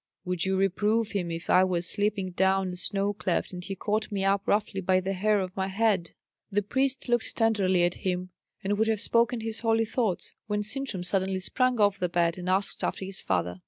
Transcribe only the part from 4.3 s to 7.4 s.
roughly by the hair of my head?" The priest looked